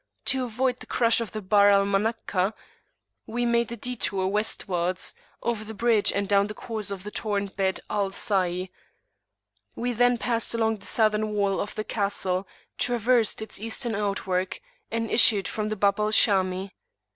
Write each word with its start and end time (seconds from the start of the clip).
To 0.33 0.43
avoid 0.45 0.79
the 0.79 0.87
crush 0.87 1.21
of 1.21 1.31
the 1.31 1.43
Barr 1.43 1.69
al 1.69 1.85
Manakhah, 1.85 2.53
we 3.27 3.45
made 3.45 3.71
a 3.71 3.77
detour 3.77 4.25
Westwards, 4.25 5.13
over 5.43 5.63
the 5.63 5.75
bridge 5.75 6.11
and 6.11 6.27
down 6.27 6.47
the 6.47 6.55
course 6.55 6.89
of 6.89 7.03
the 7.03 7.11
torrent 7.11 7.55
bed 7.55 7.81
"Al 7.87 8.09
Sayh." 8.09 8.69
We 9.75 9.93
then 9.93 10.17
passed 10.17 10.55
along 10.55 10.77
the 10.77 10.85
Southern 10.87 11.33
wall 11.35 11.59
of 11.59 11.75
the 11.75 11.83
castle, 11.83 12.47
traversed 12.79 13.43
its 13.43 13.59
Eastern 13.59 13.93
outwork, 13.93 14.59
and 14.89 15.07
issued 15.11 15.47
from 15.47 15.69
the 15.69 15.75
Bab 15.75 15.99
al 15.99 16.09
Shami. 16.09 16.71